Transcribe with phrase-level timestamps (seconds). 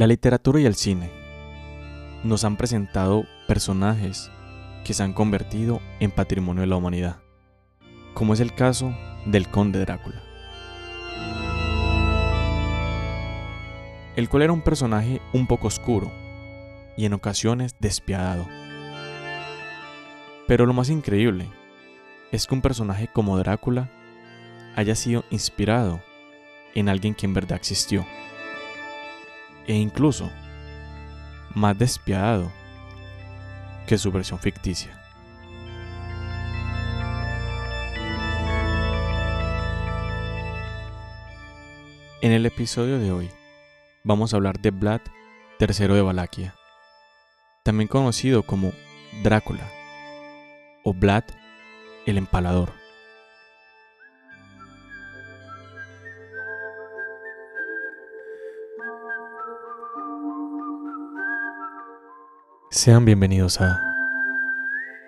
[0.00, 1.10] La literatura y el cine
[2.24, 4.30] nos han presentado personajes
[4.82, 7.18] que se han convertido en patrimonio de la humanidad,
[8.14, 8.96] como es el caso
[9.26, 10.22] del conde Drácula,
[14.16, 16.10] el cual era un personaje un poco oscuro
[16.96, 18.48] y en ocasiones despiadado.
[20.46, 21.46] Pero lo más increíble
[22.32, 23.90] es que un personaje como Drácula
[24.76, 26.00] haya sido inspirado
[26.74, 28.06] en alguien que en verdad existió
[29.70, 30.28] e incluso
[31.54, 32.50] más despiadado
[33.86, 35.00] que su versión ficticia.
[42.20, 43.30] En el episodio de hoy
[44.02, 45.02] vamos a hablar de Vlad
[45.60, 46.56] III de Valaquia,
[47.62, 48.72] también conocido como
[49.22, 49.70] Drácula
[50.82, 51.22] o Vlad
[52.06, 52.79] el Empalador.
[62.82, 63.78] Sean bienvenidos a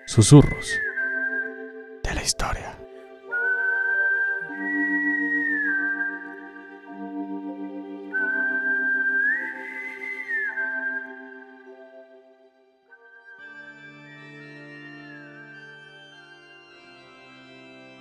[0.04, 0.78] Susurros
[2.04, 2.76] de la Historia.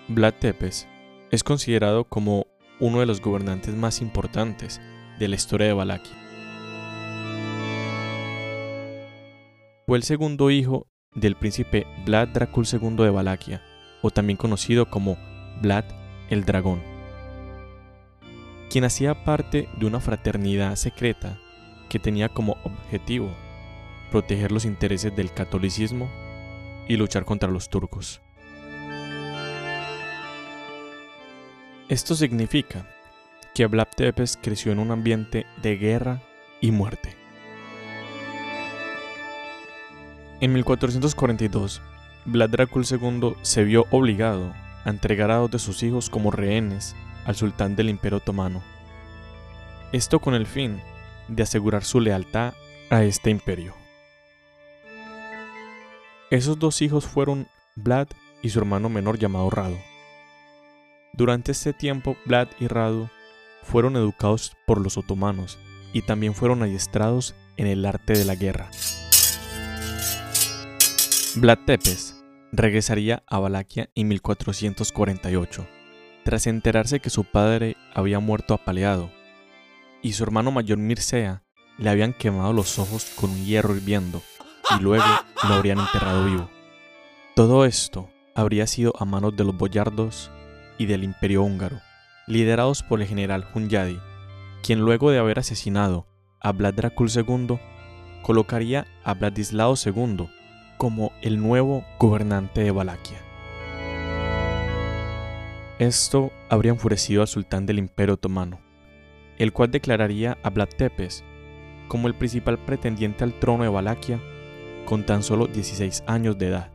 [0.09, 0.85] Vlad Tepes
[1.31, 2.45] es considerado como
[2.81, 4.81] uno de los gobernantes más importantes
[5.17, 6.20] de la historia de Valaquia.
[9.91, 13.61] Fue el segundo hijo del príncipe Vlad Dracul II de Valaquia,
[14.01, 15.17] o también conocido como
[15.61, 15.83] Vlad
[16.29, 16.81] el Dragón,
[18.69, 21.37] quien hacía parte de una fraternidad secreta
[21.89, 23.35] que tenía como objetivo
[24.11, 26.09] proteger los intereses del catolicismo
[26.87, 28.21] y luchar contra los turcos.
[31.89, 32.87] Esto significa
[33.53, 36.21] que Vlad Tepes creció en un ambiente de guerra
[36.61, 37.20] y muerte.
[40.41, 41.83] En 1442,
[42.25, 44.51] Vlad Dracul II se vio obligado
[44.83, 48.63] a entregar a dos de sus hijos como rehenes al sultán del Imperio Otomano.
[49.91, 50.81] Esto con el fin
[51.27, 52.55] de asegurar su lealtad
[52.89, 53.75] a este imperio.
[56.31, 58.07] Esos dos hijos fueron Vlad
[58.41, 59.77] y su hermano menor llamado Rado.
[61.13, 63.11] Durante este tiempo, Vlad y Rado
[63.61, 65.59] fueron educados por los otomanos
[65.93, 68.71] y también fueron adiestrados en el arte de la guerra.
[71.37, 72.21] Vlad Tepes
[72.51, 75.65] regresaría a Valaquia en 1448,
[76.25, 79.09] tras enterarse que su padre había muerto apaleado
[80.01, 81.43] y su hermano mayor Mircea
[81.77, 84.21] le habían quemado los ojos con un hierro hirviendo
[84.77, 85.05] y luego
[85.47, 86.49] lo habrían enterrado vivo.
[87.33, 90.31] Todo esto habría sido a manos de los boyardos
[90.77, 91.79] y del imperio húngaro,
[92.27, 94.01] liderados por el general Hunyadi,
[94.63, 96.07] quien luego de haber asesinado
[96.41, 97.57] a Vlad Dracul II,
[98.21, 100.27] colocaría a Vladislao II
[100.81, 103.19] como el nuevo gobernante de Valaquia.
[105.77, 108.59] Esto habría enfurecido al sultán del Imperio Otomano,
[109.37, 111.23] el cual declararía a Vlad Tepes
[111.87, 114.19] como el principal pretendiente al trono de Valaquia
[114.85, 116.71] con tan solo 16 años de edad.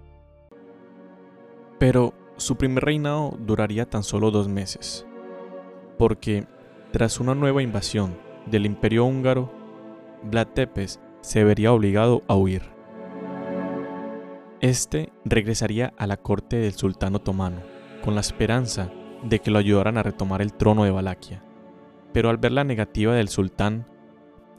[1.81, 5.05] Pero su primer reinado duraría tan solo dos meses,
[5.99, 6.47] porque
[6.93, 9.51] tras una nueva invasión del Imperio húngaro,
[10.23, 12.76] Vlad Tepes se vería obligado a huir.
[14.67, 17.61] Este regresaría a la corte del sultán otomano,
[18.03, 18.91] con la esperanza
[19.23, 21.41] de que lo ayudaran a retomar el trono de Valaquia.
[22.13, 23.87] Pero al ver la negativa del sultán,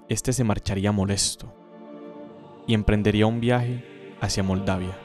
[0.08, 1.54] este se marcharía molesto
[2.68, 3.84] y emprendería un viaje
[4.22, 4.98] hacia Moldavia.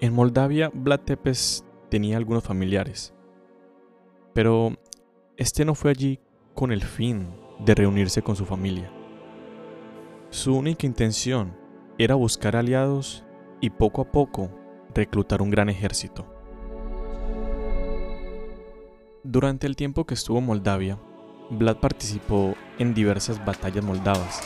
[0.00, 3.14] En Moldavia, Vlad Tepes tenía algunos familiares,
[4.34, 4.76] pero
[5.38, 6.20] este no fue allí
[6.52, 7.28] con el fin
[7.64, 8.92] de reunirse con su familia.
[10.28, 11.57] Su única intención
[11.98, 13.24] era buscar aliados
[13.60, 14.50] y poco a poco
[14.94, 16.26] reclutar un gran ejército.
[19.24, 20.96] Durante el tiempo que estuvo en Moldavia,
[21.50, 24.40] Vlad participó en diversas batallas moldavas,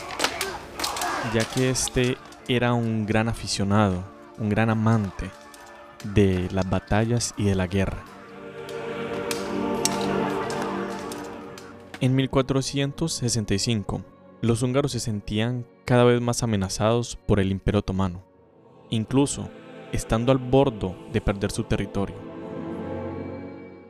[1.31, 2.17] ya que este
[2.47, 4.03] era un gran aficionado,
[4.39, 5.29] un gran amante
[6.15, 8.03] de las batallas y de la guerra.
[12.01, 14.01] En 1465,
[14.41, 18.23] los húngaros se sentían cada vez más amenazados por el Imperio Otomano,
[18.89, 19.49] incluso
[19.91, 22.15] estando al borde de perder su territorio.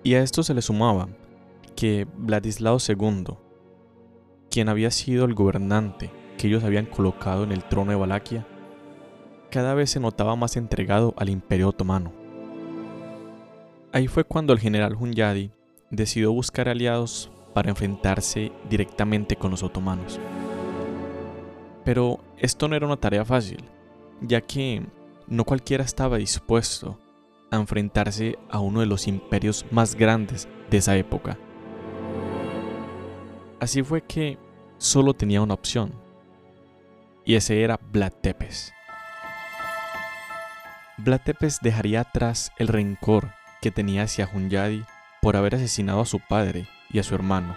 [0.03, 1.07] Y a esto se le sumaba
[1.75, 3.35] que Vladislao II,
[4.49, 8.45] quien había sido el gobernante que ellos habían colocado en el trono de Valaquia,
[9.49, 12.11] cada vez se notaba más entregado al Imperio Otomano.
[13.91, 15.51] Ahí fue cuando el general Hunyadi
[15.91, 20.19] decidió buscar aliados para enfrentarse directamente con los otomanos.
[21.83, 23.63] Pero esto no era una tarea fácil,
[24.21, 24.85] ya que
[25.27, 26.99] no cualquiera estaba dispuesto
[27.51, 31.37] a enfrentarse a uno de los imperios más grandes de esa época.
[33.59, 34.37] Así fue que
[34.77, 35.93] solo tenía una opción,
[37.25, 38.73] y ese era Vlad Tepes.
[40.97, 43.31] Vlad Tepes dejaría atrás el rencor
[43.61, 44.83] que tenía hacia Hunyadi
[45.21, 47.55] por haber asesinado a su padre y a su hermano,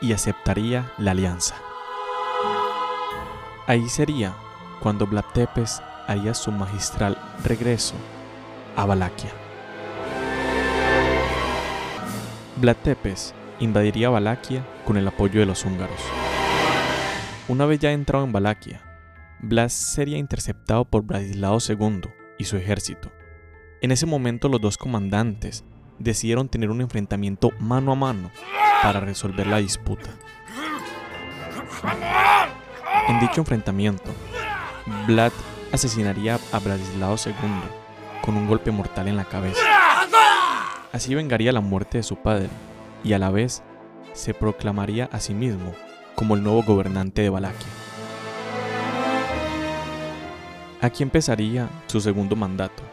[0.00, 1.56] y aceptaría la alianza.
[3.70, 4.34] Ahí sería
[4.80, 7.94] cuando Vlad Tepes haría su magistral regreso
[8.74, 9.30] a Valaquia.
[12.56, 16.00] Vlad Tepes invadiría Valaquia con el apoyo de los húngaros.
[17.46, 18.82] Una vez ya entrado en Valaquia,
[19.38, 23.12] Blas sería interceptado por Bradislao II y su ejército.
[23.82, 25.64] En ese momento los dos comandantes
[26.00, 28.32] decidieron tener un enfrentamiento mano a mano
[28.82, 30.10] para resolver la disputa.
[33.10, 34.08] En dicho enfrentamiento,
[35.08, 35.32] Vlad
[35.72, 37.32] asesinaría a Bradislao II
[38.22, 39.60] con un golpe mortal en la cabeza.
[40.92, 42.48] Así vengaría la muerte de su padre
[43.02, 43.64] y a la vez
[44.12, 45.72] se proclamaría a sí mismo
[46.14, 47.66] como el nuevo gobernante de Valaquia.
[50.80, 52.84] Aquí empezaría su segundo mandato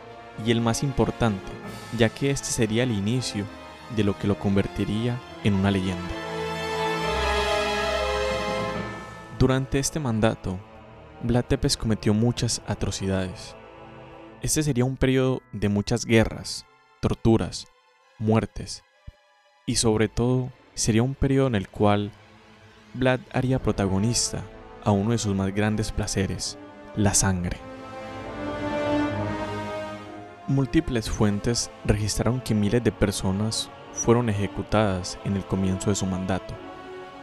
[0.44, 1.52] y el más importante,
[1.96, 3.46] ya que este sería el inicio
[3.96, 6.27] de lo que lo convertiría en una leyenda.
[9.40, 10.58] Durante este mandato,
[11.22, 13.56] Vlad Tepes cometió muchas atrocidades.
[14.42, 16.66] Este sería un periodo de muchas guerras,
[17.02, 17.68] torturas,
[18.18, 18.84] muertes
[19.68, 22.12] y sobre todo sería un periodo en el cual
[22.96, 24.42] Vlad haría protagonista
[24.84, 26.58] a uno de sus más grandes placeres,
[26.96, 27.58] la sangre.
[30.48, 36.56] Múltiples fuentes registraron que miles de personas fueron ejecutadas en el comienzo de su mandato,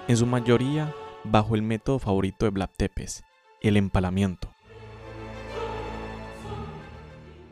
[0.06, 0.94] en su mayoría
[1.24, 3.24] bajo el método favorito de Vlad Tepes,
[3.60, 4.50] el empalamiento.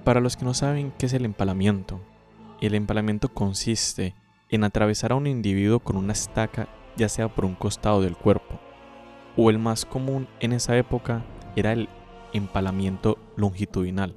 [0.04, 2.00] Para los que no saben qué es el empalamiento,
[2.60, 4.14] el empalamiento consiste
[4.50, 8.60] en atravesar a un individuo con una estaca ya sea por un costado del cuerpo,
[9.36, 11.24] o el más común en esa época
[11.56, 11.88] era el
[12.32, 14.14] empalamiento longitudinal.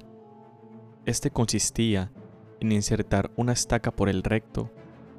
[1.04, 2.10] Este consistía
[2.60, 4.70] en insertar una estaca por el recto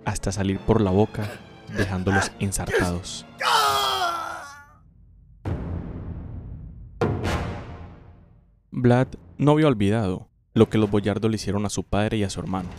[0.06, 1.30] hasta salir por la boca,
[1.76, 3.26] dejándolos ensartados.
[8.80, 9.08] Vlad
[9.40, 12.40] no había olvidado lo que los boyardos le hicieron a su padre y a su
[12.40, 12.70] hermano.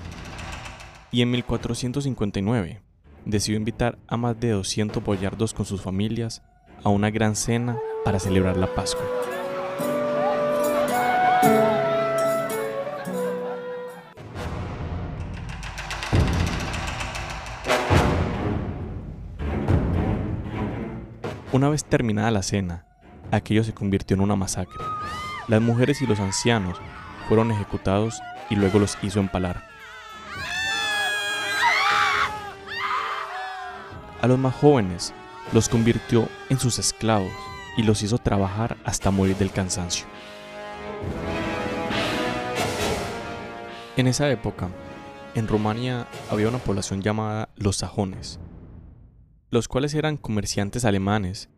[1.10, 2.82] Y en 1459
[3.24, 6.42] decidió invitar a más de 200 boyardos con sus familias
[6.84, 9.04] a una gran cena para celebrar la Pascua.
[21.50, 22.86] Una vez terminada la cena,
[23.32, 24.84] aquello se convirtió en una masacre.
[25.48, 26.78] Las mujeres y los ancianos
[27.26, 29.66] fueron ejecutados y luego los hizo empalar.
[34.20, 35.14] A los más jóvenes
[35.54, 37.32] los convirtió en sus esclavos
[37.78, 40.06] y los hizo trabajar hasta morir del cansancio.
[43.96, 44.68] En esa época,
[45.34, 48.38] en Rumania había una población llamada los sajones,
[49.48, 51.48] los cuales eran comerciantes alemanes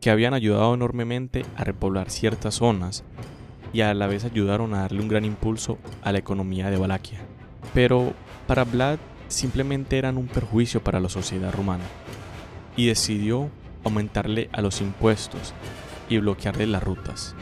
[0.00, 3.04] que habían ayudado enormemente a repoblar ciertas zonas
[3.72, 7.20] y a la vez ayudaron a darle un gran impulso a la economía de Valaquia.
[7.74, 8.12] Pero
[8.46, 8.98] para Vlad
[9.28, 11.84] simplemente eran un perjuicio para la sociedad rumana
[12.76, 13.50] y decidió
[13.84, 15.54] aumentarle a los impuestos
[16.08, 17.34] y bloquearle las rutas.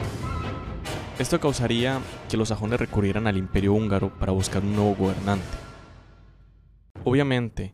[1.19, 5.45] Esto causaría que los sajones recurrieran al imperio húngaro para buscar un nuevo gobernante.
[7.03, 7.73] Obviamente,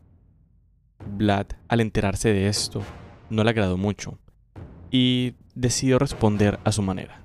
[1.06, 2.82] Vlad, al enterarse de esto,
[3.30, 4.18] no le agradó mucho
[4.90, 7.22] y decidió responder a su manera.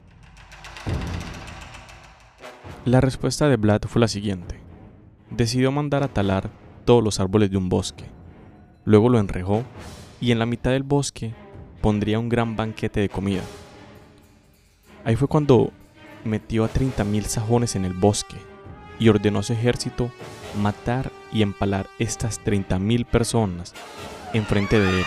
[2.85, 4.59] La respuesta de Vlad fue la siguiente.
[5.29, 6.49] Decidió mandar a talar
[6.83, 8.03] todos los árboles de un bosque.
[8.83, 9.63] Luego lo enrejó
[10.19, 11.33] y en la mitad del bosque
[11.79, 13.41] pondría un gran banquete de comida.
[15.05, 15.71] Ahí fue cuando
[16.25, 18.35] metió a 30.000 sajones en el bosque
[18.99, 20.11] y ordenó a su ejército
[20.61, 23.73] matar y empalar estas 30.000 personas
[24.33, 25.05] enfrente de él.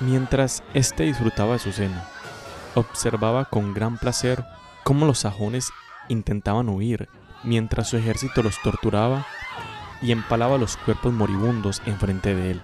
[0.00, 2.06] Mientras éste disfrutaba de su cena,
[2.74, 4.44] observaba con gran placer
[4.84, 5.70] cómo los sajones
[6.08, 7.08] intentaban huir
[7.44, 9.26] mientras su ejército los torturaba
[10.02, 12.62] y empalaba los cuerpos moribundos enfrente de él.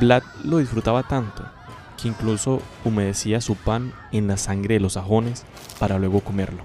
[0.00, 1.44] Vlad lo disfrutaba tanto
[2.00, 5.44] que incluso humedecía su pan en la sangre de los sajones
[5.78, 6.62] para luego comerlo.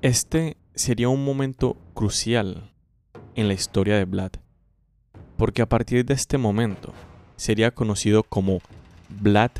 [0.00, 2.72] Este sería un momento crucial
[3.34, 4.32] en la historia de Vlad,
[5.36, 6.94] porque a partir de este momento
[7.40, 8.60] sería conocido como
[9.08, 9.50] Vlad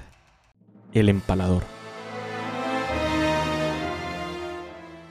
[0.92, 1.62] el Empalador.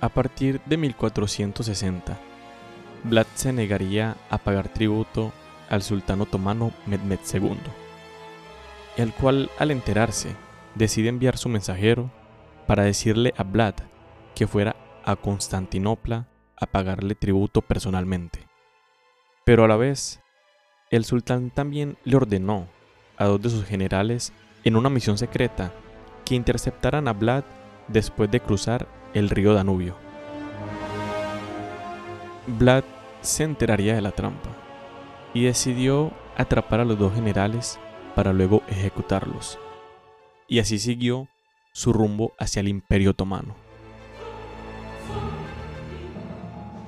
[0.02, 2.20] A partir de 1460,
[3.06, 5.34] Vlad se negaría a pagar tributo
[5.68, 7.58] al sultán otomano Mehmed II,
[8.98, 10.36] el cual al enterarse
[10.76, 12.12] decide enviar su mensajero
[12.68, 13.74] para decirle a Vlad
[14.36, 18.48] que fuera a Constantinopla a pagarle tributo personalmente.
[19.44, 20.22] Pero a la vez,
[20.90, 22.68] el sultán también le ordenó
[23.18, 25.72] a dos de sus generales en una misión secreta
[26.26, 27.44] que interceptaran a Vlad
[27.88, 29.96] después de cruzar el río Danubio.
[32.48, 32.84] Vlad
[33.22, 34.50] se enteraría de la trampa
[35.34, 37.80] y decidió atrapar a los dos generales
[38.16, 39.60] para luego ejecutarlos.
[40.48, 41.28] Y así siguió
[41.72, 43.56] su rumbo hacia el Imperio Otomano.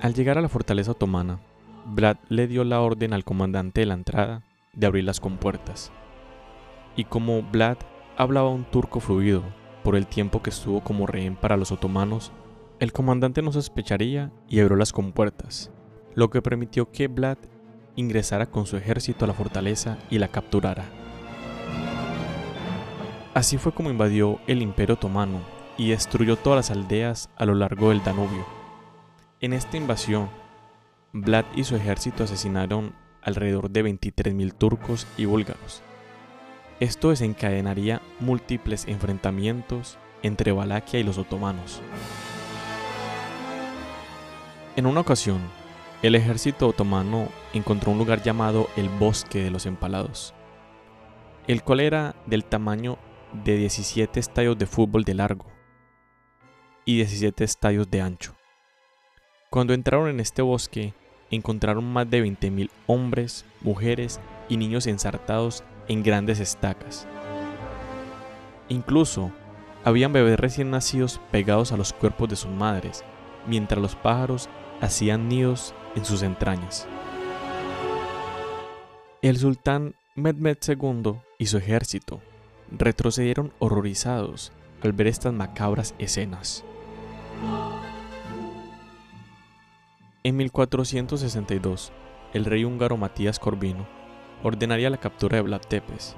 [0.01, 1.39] Al llegar a la fortaleza otomana,
[1.86, 5.92] Vlad le dio la orden al comandante de la entrada de abrir las compuertas.
[6.96, 7.78] Y como Vlad
[8.18, 9.44] hablaba un turco fluido
[9.84, 12.32] por el tiempo que estuvo como rehén para los otomanos,
[12.80, 15.72] el comandante no sospecharía y abrió las compuertas,
[16.16, 17.38] lo que permitió que Vlad
[17.96, 20.86] ingresara con su ejército a la fortaleza y la capturara.
[23.34, 25.40] Así fue como invadió el imperio otomano
[25.78, 28.62] y destruyó todas las aldeas a lo largo del Danubio
[29.42, 30.30] en esta invasión,
[31.13, 35.84] Vlad y su ejército asesinaron alrededor de 23.000 turcos y búlgaros.
[36.80, 41.82] Esto desencadenaría múltiples enfrentamientos entre Valaquia y los otomanos.
[44.77, 45.41] En una ocasión,
[46.01, 50.34] el ejército otomano encontró un lugar llamado el Bosque de los Empalados,
[51.46, 52.98] el cual era del tamaño
[53.44, 55.48] de 17 estadios de fútbol de largo
[56.86, 58.34] y 17 estadios de ancho.
[59.50, 60.94] Cuando entraron en este bosque,
[61.32, 64.20] encontraron más de 20.000 hombres, mujeres
[64.50, 67.08] y niños ensartados en grandes estacas.
[68.70, 69.32] Incluso,
[69.84, 73.04] habían bebés recién nacidos pegados a los cuerpos de sus madres,
[73.48, 76.88] mientras los pájaros hacían nidos en sus entrañas.
[79.22, 82.22] El sultán Mehmed II y su ejército
[82.72, 84.52] retrocedieron horrorizados
[84.84, 86.64] al ver estas macabras escenas.
[90.24, 91.92] En 1462,
[92.34, 93.88] el rey húngaro Matías Corvino
[94.44, 96.16] ordenaría la captura de Vlad Tepes.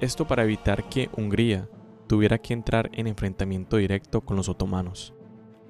[0.00, 1.68] Esto para evitar que Hungría
[2.06, 5.12] tuviera que entrar en enfrentamiento directo con los otomanos.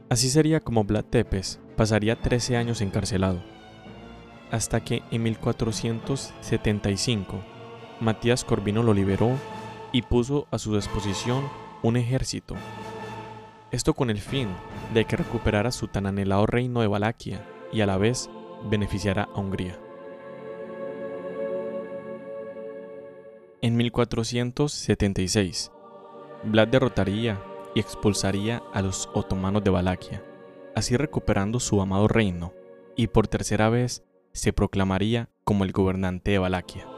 [0.08, 3.42] Así sería como Vlad Tepes pasaría 13 años encarcelado,
[4.52, 7.40] hasta que en 1475
[7.98, 9.32] Matías Corvino lo liberó
[9.90, 11.48] y puso a su disposición
[11.82, 12.54] un ejército.
[13.72, 14.50] Esto con el fin
[14.92, 18.28] de que recuperara su tan anhelado reino de Valaquia y a la vez
[18.68, 19.78] beneficiara a Hungría.
[23.62, 25.70] En 1476,
[26.44, 27.42] Vlad derrotaría
[27.74, 30.24] y expulsaría a los otomanos de Valaquia,
[30.74, 32.52] así recuperando su amado reino,
[32.96, 36.88] y por tercera vez se proclamaría como el gobernante de Valaquia.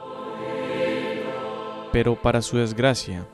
[1.93, 3.29] Pero para su desgracia,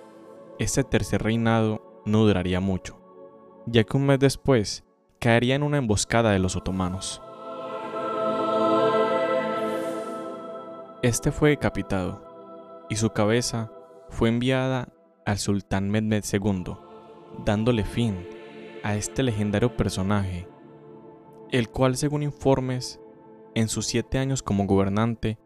[0.59, 3.08] este tercer reinado no duraría mucho
[3.71, 4.85] ya que un mes después
[5.19, 7.23] caería en una emboscada de los otomanos.
[11.03, 13.71] Este fue decapitado y su cabeza
[14.09, 14.89] fue enviada
[15.27, 16.77] al sultán Mehmed II,
[17.45, 18.27] dándole fin
[18.83, 20.49] a este legendario personaje,
[21.51, 23.01] el cual según informes,
[23.55, 25.39] en sus siete años como gobernante,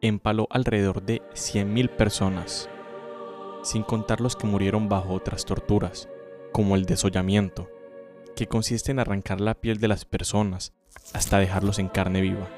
[0.00, 2.68] empaló alrededor de 100.000 personas,
[3.62, 6.08] sin contar los que murieron bajo otras torturas
[6.52, 7.68] como el desollamiento,
[8.36, 10.72] que consiste en arrancar la piel de las personas
[11.12, 12.48] hasta dejarlos en carne viva,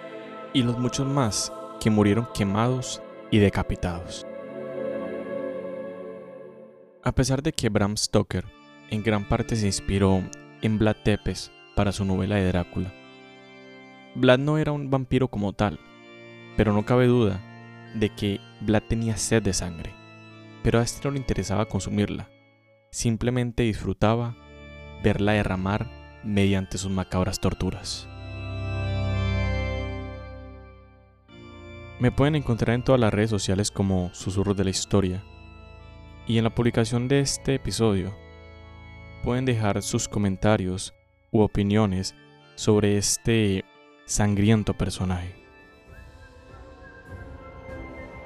[0.52, 4.26] y los muchos más que murieron quemados y decapitados.
[7.02, 8.44] A pesar de que Bram Stoker
[8.90, 10.22] en gran parte se inspiró
[10.62, 12.92] en Vlad Tepes para su novela de Drácula,
[14.14, 15.80] Vlad no era un vampiro como tal,
[16.56, 17.40] pero no cabe duda
[17.94, 19.92] de que Vlad tenía sed de sangre,
[20.62, 22.28] pero a este no le interesaba consumirla,
[22.94, 24.36] simplemente disfrutaba
[25.02, 25.90] verla derramar
[26.22, 28.06] mediante sus macabras torturas.
[31.98, 35.24] Me pueden encontrar en todas las redes sociales como Susurros de la Historia
[36.28, 38.14] y en la publicación de este episodio
[39.24, 40.94] pueden dejar sus comentarios
[41.32, 42.14] u opiniones
[42.54, 43.64] sobre este
[44.04, 45.34] sangriento personaje.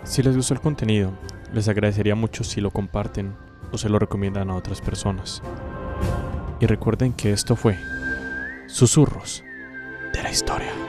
[0.05, 1.17] Si les gustó el contenido,
[1.55, 5.43] les agradecería mucho si lo comparten o se lo recomiendan a otras personas.
[6.61, 7.79] Y recuerden que esto fue
[8.67, 9.45] Susurros
[10.13, 10.88] de la historia.